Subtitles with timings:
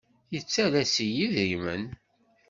[0.33, 1.83] Yettalas-iyi idrimen.